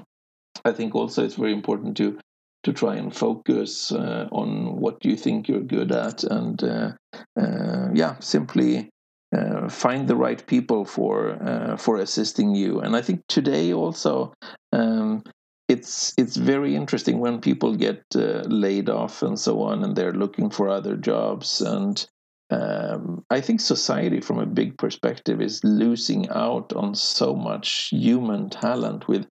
[0.66, 2.20] i think also it's very important to
[2.64, 6.92] to try and focus uh, on what you think you're good at and uh,
[7.40, 8.90] uh, yeah simply
[9.36, 12.80] uh, find the right people for uh, for assisting you.
[12.80, 14.34] And i think today also
[14.72, 15.24] um,
[15.70, 20.14] it's it's very interesting when people get uh, laid off and so on and they're
[20.14, 21.62] looking for other jobs.
[21.62, 22.06] And
[22.50, 28.50] um, I think society, from a big perspective, is losing out on so much human
[28.50, 29.26] talent with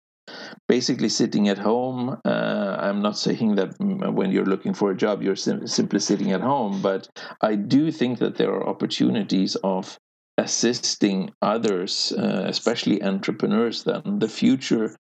[0.69, 2.21] basically sitting at home.
[2.25, 6.33] Uh, I'm not saying that when you're looking for a job, you're sim- simply sitting
[6.33, 7.09] at home, but
[7.41, 9.99] I do think that there are opportunities of
[10.39, 14.97] assisting others, uh, especially entrepreneurs, then the future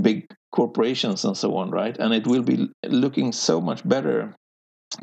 [0.00, 1.96] big corporations and so on, right?
[1.98, 4.34] And it will be looking so much better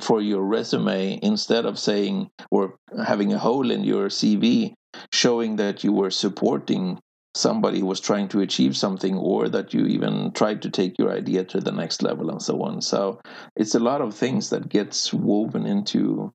[0.01, 4.73] for your resume instead of saying or having a hole in your CV
[5.11, 6.99] showing that you were supporting
[7.35, 11.43] somebody was trying to achieve something or that you even tried to take your idea
[11.43, 13.19] to the next level and so on so
[13.55, 16.31] it's a lot of things that gets woven into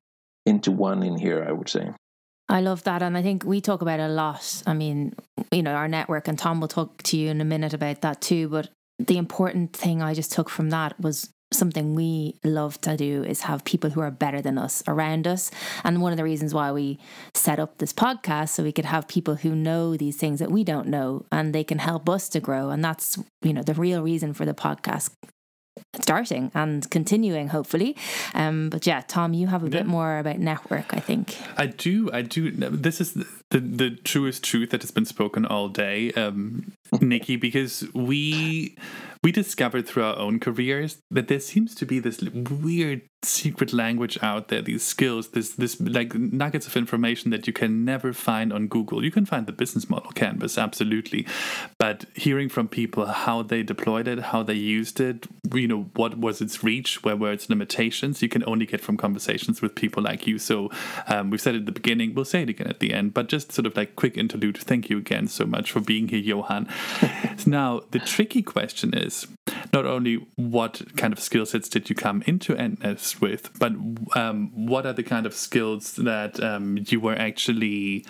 [0.46, 1.90] into one in here i would say
[2.50, 3.02] I love that.
[3.02, 4.62] And I think we talk about a lot.
[4.66, 5.14] I mean,
[5.52, 8.22] you know, our network, and Tom will talk to you in a minute about that
[8.22, 8.48] too.
[8.48, 13.24] But the important thing I just took from that was something we love to do
[13.24, 15.50] is have people who are better than us around us.
[15.84, 16.98] And one of the reasons why we
[17.34, 20.64] set up this podcast so we could have people who know these things that we
[20.64, 22.70] don't know and they can help us to grow.
[22.70, 25.10] And that's, you know, the real reason for the podcast
[26.00, 27.96] starting and continuing hopefully
[28.34, 29.78] um but yeah tom you have a yeah.
[29.78, 33.14] bit more about network i think i do i do this is
[33.50, 38.76] the, the truest truth that has been spoken all day, um, Nikki, because we
[39.22, 44.16] we discovered through our own careers that there seems to be this weird secret language
[44.22, 48.52] out there, these skills, this this like nuggets of information that you can never find
[48.52, 49.04] on Google.
[49.04, 51.26] You can find the business model canvas, absolutely,
[51.78, 56.18] but hearing from people how they deployed it, how they used it, you know, what
[56.18, 60.02] was its reach, where were its limitations, you can only get from conversations with people
[60.02, 60.38] like you.
[60.38, 60.70] So
[61.08, 63.28] um, we've said it at the beginning, we'll say it again at the end, but
[63.28, 64.58] just sort of like quick interlude.
[64.58, 66.68] Thank you again so much for being here, Johan.
[67.46, 69.07] now the tricky question is
[69.72, 73.72] not only what kind of skill sets did you come into NS with, but
[74.14, 78.04] um, what are the kind of skills that um, you were actually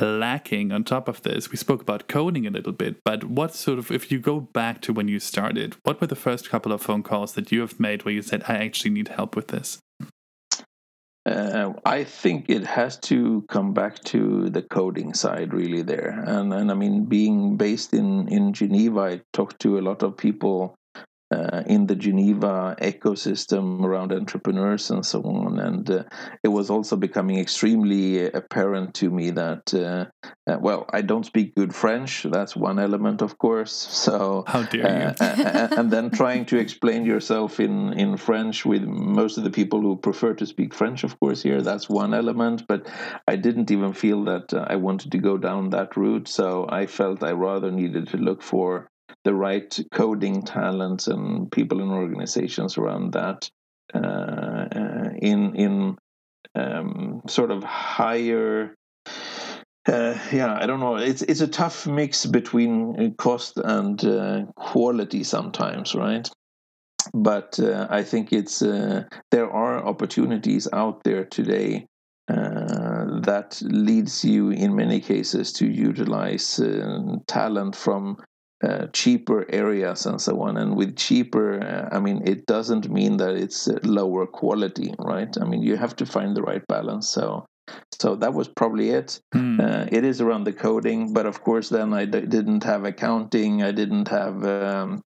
[0.00, 1.50] lacking on top of this?
[1.50, 4.80] We spoke about coding a little bit, but what sort of, if you go back
[4.82, 7.78] to when you started, what were the first couple of phone calls that you have
[7.80, 9.78] made where you said, I actually need help with this?
[11.26, 15.82] Uh, I think it has to come back to the coding side, really.
[15.82, 20.04] There, and and I mean, being based in in Geneva, I talked to a lot
[20.04, 20.76] of people
[21.30, 25.58] uh, in the Geneva ecosystem around entrepreneurs and so on.
[25.58, 26.04] And uh,
[26.42, 30.06] it was also becoming extremely apparent to me that, uh,
[30.48, 32.22] uh well, I don't speak good French.
[32.22, 33.72] That's one element, of course.
[34.06, 35.26] So, how dare you?
[35.26, 39.80] Uh, and then trying to explain yourself in, in French with most of the people
[39.80, 42.68] who prefer to speak French, of course, here, that's one element.
[42.68, 42.86] But
[43.26, 46.28] I didn't even feel that uh, I wanted to go down that route.
[46.28, 48.88] So I felt I rather needed to look for
[49.24, 53.50] the right coding talents and people in organizations around that
[53.94, 55.96] uh, uh, in in
[56.54, 58.74] um, sort of higher
[59.88, 60.96] uh, yeah, I don't know.
[60.96, 66.28] It's it's a tough mix between cost and uh, quality sometimes, right?
[67.14, 71.86] But uh, I think it's uh, there are opportunities out there today
[72.28, 76.60] that leads you in many cases to utilize
[77.28, 78.16] talent from
[78.62, 80.56] uh, cheaper areas and so on.
[80.56, 85.34] And with cheaper, uh, I mean, it doesn't mean that it's uh, lower quality, right?
[85.40, 87.08] I mean, you have to find the right balance.
[87.08, 87.46] So,
[88.00, 89.20] so that was probably it.
[89.34, 89.92] Mm.
[89.92, 93.62] it is around the coding, but of course, then I d- didn't have accounting.
[93.62, 95.02] I didn't have um,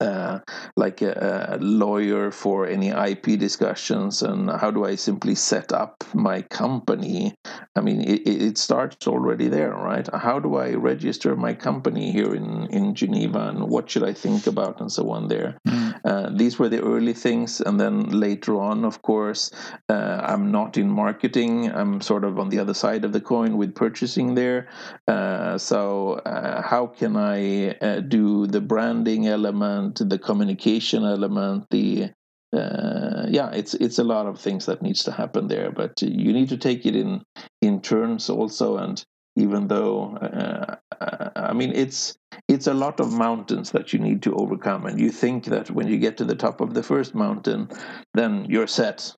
[0.00, 0.40] uh,
[0.76, 6.04] like a, a, lawyer for any IP discussions and how do I simply set up
[6.14, 7.34] my company?
[7.76, 10.08] I mean, it, it, starts already there, right?
[10.14, 14.46] How do I register my company here in, in Geneva and what should I think
[14.46, 15.58] about and so on there?
[15.66, 16.00] Mm.
[16.04, 17.60] Uh, these were the early things.
[17.60, 19.50] And then later on, of course,
[19.88, 21.70] uh, I'm not in marketing.
[21.70, 24.68] I'm sort of on the other side of the coin with purchasing there.
[25.08, 29.83] Uh, so, uh, how can I uh, do the branding element?
[29.84, 32.10] Element, the communication element, the
[32.52, 35.72] uh, yeah, it's it's a lot of things that needs to happen there.
[35.72, 37.22] But you need to take it in
[37.60, 38.76] in turns also.
[38.76, 39.04] And
[39.36, 40.76] even though uh,
[41.36, 42.16] I mean it's
[42.48, 45.88] it's a lot of mountains that you need to overcome, and you think that when
[45.88, 47.68] you get to the top of the first mountain,
[48.14, 49.16] then you're set.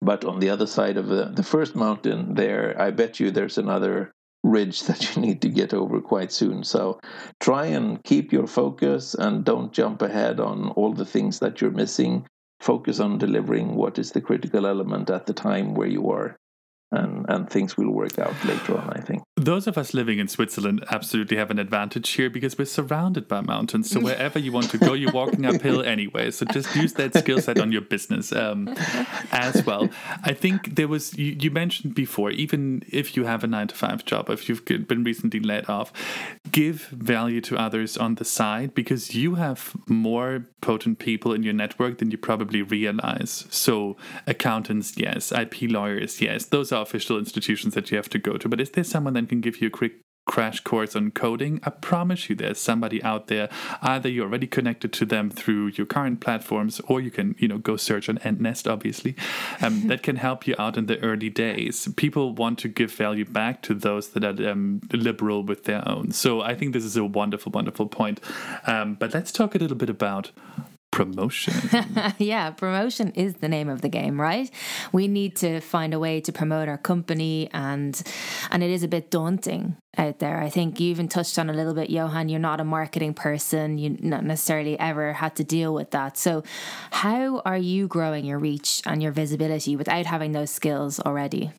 [0.00, 3.58] But on the other side of the, the first mountain, there, I bet you there's
[3.58, 4.13] another
[4.44, 6.62] ridge that you need to get over quite soon.
[6.62, 7.00] So
[7.40, 11.72] try and keep your focus and don't jump ahead on all the things that you're
[11.72, 12.26] missing.
[12.60, 16.36] Focus on delivering what is the critical element at the time where you are
[16.94, 18.90] and and things will work out later on.
[18.90, 22.64] I think those of us living in Switzerland absolutely have an advantage here because we're
[22.64, 23.90] surrounded by mountains.
[23.90, 26.30] So wherever you want to go, you're walking uphill anyway.
[26.30, 28.74] So just use that skill set on your business um,
[29.32, 29.88] as well.
[30.22, 33.74] I think there was you, you mentioned before, even if you have a nine to
[33.74, 35.92] five job, if you've been recently laid off,
[36.52, 41.52] give value to others on the side because you have more potent people in your
[41.52, 43.46] network than you probably realize.
[43.50, 48.36] So accountants, yes, IP lawyers, yes, those are official institutions that you have to go
[48.36, 48.48] to.
[48.48, 49.94] But is there someone that can give you a quick
[50.26, 53.48] crash course on coding, I promise you there's somebody out there.
[53.82, 57.58] Either you're already connected to them through your current platforms, or you can, you know,
[57.58, 59.16] go search on EntNest, obviously,
[59.60, 61.88] um, that can help you out in the early days.
[61.96, 66.10] People want to give value back to those that are um, liberal with their own.
[66.12, 68.20] So I think this is a wonderful, wonderful point.
[68.66, 70.30] Um, but let's talk a little bit about
[70.94, 71.54] promotion.
[72.18, 74.48] yeah, promotion is the name of the game, right?
[74.92, 78.00] We need to find a way to promote our company and
[78.50, 80.40] and it is a bit daunting out there.
[80.40, 83.76] I think you even touched on a little bit, Johan, you're not a marketing person,
[83.76, 86.16] you not necessarily ever had to deal with that.
[86.16, 86.44] So
[86.92, 91.50] how are you growing your reach and your visibility without having those skills already?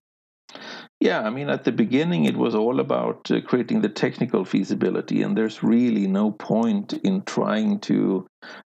[1.01, 5.21] Yeah, I mean, at the beginning, it was all about uh, creating the technical feasibility,
[5.21, 8.25] and there's really no point in trying to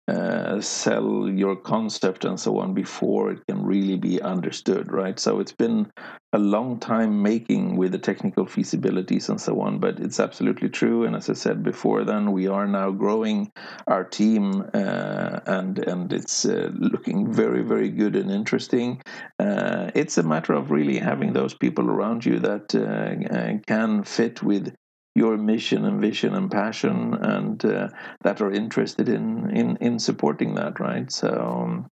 [0.08, 5.18] uh, sell your concept and so on before it can really be understood, right?
[5.18, 5.90] So it's been
[6.32, 11.04] a long time making with the technical feasibilities and so on, but it's absolutely true.
[11.04, 13.52] And as I said before, then we are now growing
[13.86, 19.00] our team, uh, and and it's uh, looking very very good and interesting.
[19.38, 24.02] Uh, it's a matter of really having those people around you that uh, uh, can
[24.02, 24.74] fit with
[25.14, 27.88] your mission and vision and passion and uh,
[28.22, 31.86] that are interested in, in in supporting that right so um,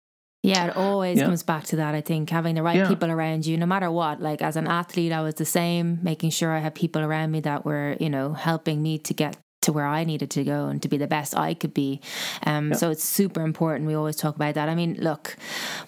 [0.43, 1.25] yeah, it always yeah.
[1.25, 1.93] comes back to that.
[1.95, 2.87] I think having the right yeah.
[2.87, 4.21] people around you, no matter what.
[4.21, 7.41] Like as an athlete, I was the same, making sure I had people around me
[7.41, 10.81] that were, you know, helping me to get to where I needed to go and
[10.83, 12.01] to be the best I could be.
[12.43, 12.77] Um, yeah.
[12.77, 13.87] So it's super important.
[13.87, 14.69] We always talk about that.
[14.69, 15.35] I mean, look,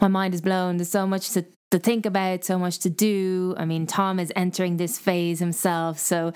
[0.01, 0.77] my mind is blown.
[0.77, 3.55] There's so much to to think about, so much to do.
[3.57, 6.34] I mean, Tom is entering this phase himself, so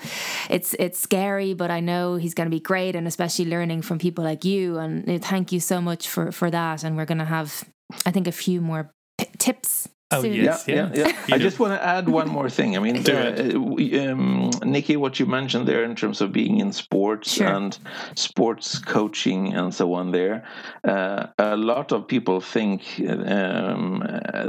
[0.48, 3.98] it's it's scary, but I know he's going to be great, and especially learning from
[3.98, 4.78] people like you.
[4.78, 6.84] And eh, thank you so much for for that.
[6.84, 7.64] And we're going to have,
[8.06, 11.08] I think, a few more p- tips Oh yes, yeah, yeah.
[11.26, 11.34] yeah.
[11.34, 12.76] I just want to add one more thing.
[12.76, 17.32] I mean, uh, um, Nikki, what you mentioned there in terms of being in sports
[17.32, 17.48] sure.
[17.48, 17.76] and
[18.14, 20.12] sports coaching and so on.
[20.12, 20.46] There,
[20.86, 24.00] uh, a lot of people think um,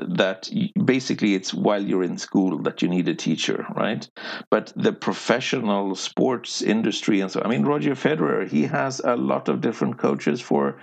[0.07, 0.49] that
[0.83, 4.07] basically it's while you're in school that you need a teacher, right?
[4.49, 9.47] But the professional sports industry and so, I mean, Roger Federer, he has a lot
[9.49, 10.77] of different coaches for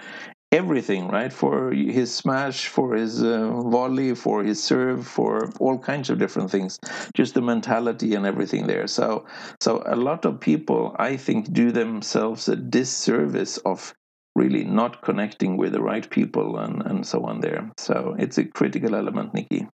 [0.52, 1.32] everything, right?
[1.32, 6.50] For his smash, for his uh, volley, for his serve, for all kinds of different
[6.50, 6.78] things.
[7.16, 8.86] Just the mentality and everything there.
[8.86, 9.26] So,
[9.60, 13.94] so a lot of people, I think, do themselves a disservice of
[14.36, 17.70] really not connecting with the right people and, and so on there.
[17.78, 19.68] So it's a critical element, Nikki.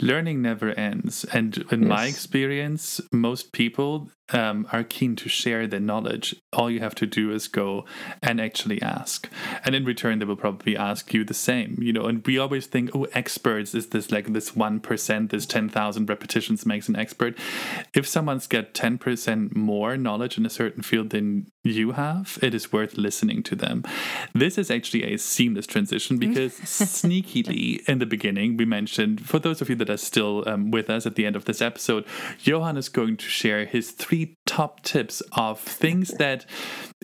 [0.00, 1.24] Learning never ends.
[1.32, 1.88] And in yes.
[1.88, 6.34] my experience, most people um, are keen to share their knowledge.
[6.52, 7.84] All you have to do is go
[8.22, 9.28] and actually ask.
[9.64, 12.06] And in return, they will probably ask you the same, you know.
[12.06, 16.88] And we always think, oh, experts is this like this 1%, this 10,000 repetitions makes
[16.88, 17.36] an expert.
[17.92, 22.72] If someone's got 10% more knowledge in a certain field than you have, it is
[22.72, 23.84] worth listening to them.
[24.34, 29.53] This is actually a seamless transition because sneakily in the beginning, we mentioned, for those
[29.60, 32.06] of you that are still um, with us at the end of this episode,
[32.40, 36.46] Johan is going to share his three three top tips of things that,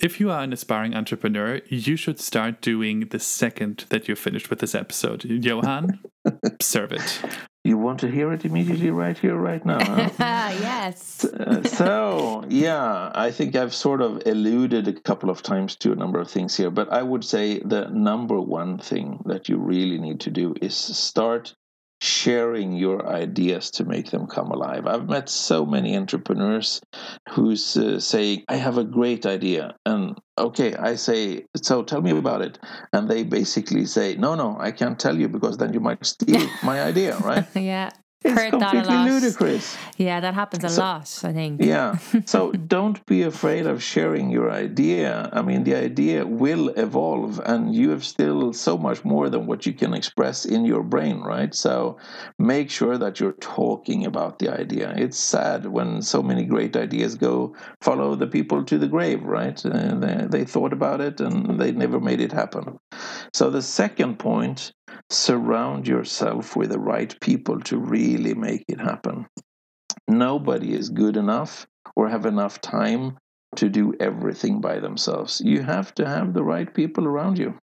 [0.01, 4.49] if you are an aspiring entrepreneur, you should start doing the second that you're finished
[4.49, 5.25] with this episode.
[5.25, 5.99] Johan,
[6.61, 7.21] serve it.
[7.65, 9.85] You want to hear it immediately right here, right now?
[9.85, 10.11] Huh?
[10.61, 11.25] yes.
[11.25, 15.97] Uh, so, yeah, I think I've sort of alluded a couple of times to a
[15.97, 19.99] number of things here, but I would say the number one thing that you really
[19.99, 21.55] need to do is start
[22.01, 24.87] sharing your ideas to make them come alive.
[24.87, 26.81] I've met so many entrepreneurs
[27.31, 29.77] who's uh, saying, I have a great idea.
[29.85, 32.59] And okay, I say, so tell me about it.
[32.93, 36.49] And they basically say, no, no, I can't tell you because then you might steal
[36.63, 37.45] my idea, right?
[37.55, 37.91] yeah.
[38.23, 39.11] It's heard completely that a lot.
[39.11, 39.77] ludicrous.
[39.97, 41.63] Yeah, that happens a so, lot, I think.
[41.63, 41.97] Yeah.
[42.27, 45.31] So don't be afraid of sharing your idea.
[45.33, 49.65] I mean, the idea will evolve, and you have still so much more than what
[49.65, 51.55] you can express in your brain, right?
[51.55, 51.97] So
[52.39, 54.93] make sure that you're talking about the idea.
[54.97, 59.65] It's sad when so many great ideas go follow the people to the grave, right?
[59.65, 62.79] And they, they thought about it and they never made it happen.
[63.33, 64.73] So the second point
[65.09, 67.79] surround yourself with the right people to
[68.17, 69.27] really make it happen.
[70.09, 73.17] Nobody is good enough or have enough time
[73.57, 75.41] to do everything by themselves.
[75.45, 77.59] You have to have the right people around you.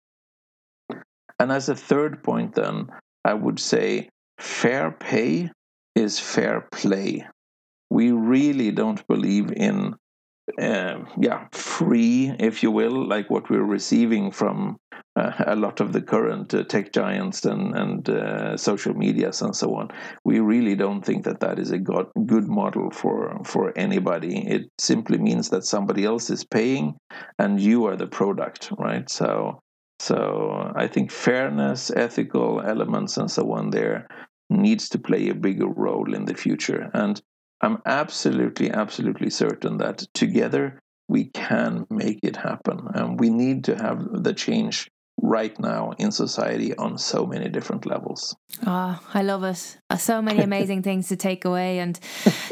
[1.38, 2.88] And as a third point, then,
[3.24, 5.51] I would say fair pay
[5.94, 7.26] is fair play.
[7.90, 9.94] We really don't believe in
[10.61, 14.76] uh, yeah, free, if you will, like what we're receiving from
[15.46, 19.74] a lot of the current uh, tech giants and, and uh, social medias and so
[19.74, 19.88] on.
[20.24, 24.46] We really don't think that that is a good, good model for, for anybody.
[24.46, 26.96] It simply means that somebody else is paying
[27.38, 29.08] and you are the product, right?
[29.08, 29.60] So,
[30.00, 34.08] so I think fairness, ethical elements, and so on there
[34.50, 36.90] needs to play a bigger role in the future.
[36.92, 37.20] And
[37.62, 42.86] I'm absolutely, absolutely certain that together we can make it happen.
[42.92, 44.90] And we need to have the change
[45.22, 48.36] right now in society on so many different levels.
[48.66, 49.78] Oh, I love it.
[49.88, 51.78] Uh, so many amazing things to take away.
[51.78, 51.98] And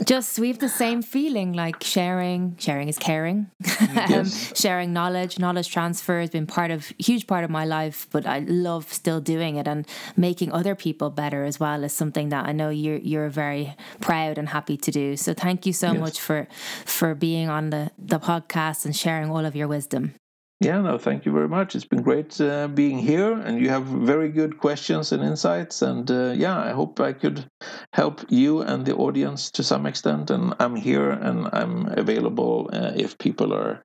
[0.04, 3.50] just we have the same feeling like sharing, sharing is caring.
[3.96, 8.26] um, sharing knowledge, knowledge transfer has been part of huge part of my life, but
[8.26, 9.86] I love still doing it and
[10.16, 14.38] making other people better as well is something that I know you're you're very proud
[14.38, 15.16] and happy to do.
[15.16, 16.00] So thank you so yes.
[16.00, 16.48] much for
[16.86, 20.14] for being on the, the podcast and sharing all of your wisdom.
[20.60, 21.74] Yeah, no, thank you very much.
[21.74, 25.82] It's been great uh, being here, and you have very good questions and insights.
[25.82, 27.46] And uh, yeah, I hope I could
[27.92, 30.30] help you and the audience to some extent.
[30.30, 33.82] And I'm here and I'm available uh, if people are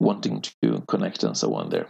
[0.00, 1.88] wanting to connect and so on there.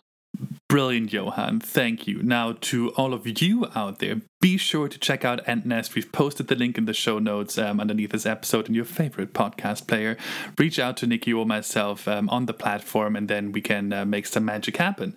[0.68, 1.60] Brilliant, Johan.
[1.60, 2.22] Thank you.
[2.22, 5.94] Now, to all of you out there, be sure to check out EntNest.
[5.94, 9.34] We've posted the link in the show notes um, underneath this episode in your favorite
[9.34, 10.16] podcast player.
[10.58, 14.06] Reach out to Nikki or myself um, on the platform, and then we can uh,
[14.06, 15.14] make some magic happen.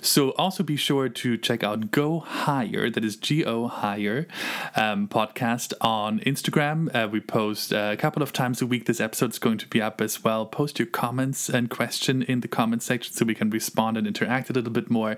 [0.00, 4.26] So, also be sure to check out Go Higher, that is G O Higher
[4.74, 6.92] um, podcast on Instagram.
[6.94, 8.86] Uh, we post uh, a couple of times a week.
[8.86, 10.46] This episode is going to be up as well.
[10.46, 14.48] Post your comments and question in the comment section so we can respond and interact
[14.54, 15.16] little bit more.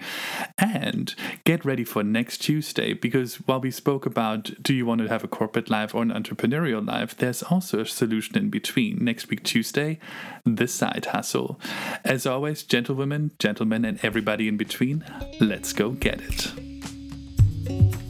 [0.58, 1.14] And
[1.44, 5.24] get ready for next Tuesday because while we spoke about do you want to have
[5.24, 9.04] a corporate life or an entrepreneurial life, there's also a solution in between.
[9.04, 9.98] Next week, Tuesday,
[10.44, 11.60] the side hustle.
[12.04, 15.04] As always, gentlewomen, gentlemen, and everybody in between,
[15.40, 18.05] let's go get it.